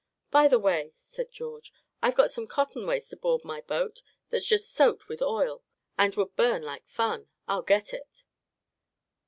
"By 0.31 0.47
the 0.47 0.57
way," 0.57 0.93
said 0.95 1.31
George, 1.31 1.71
"I've 2.01 2.15
got 2.15 2.31
some 2.31 2.47
cotton 2.47 2.87
waste 2.87 3.13
aboard 3.13 3.43
my 3.45 3.61
boat 3.61 4.01
that's 4.29 4.47
just 4.47 4.73
soaked 4.73 5.07
with 5.07 5.21
oil, 5.21 5.63
and 5.95 6.15
would 6.15 6.35
burn 6.35 6.63
like 6.63 6.87
fun. 6.87 7.29
I'll 7.47 7.61
get 7.61 7.93
it." 7.93 8.25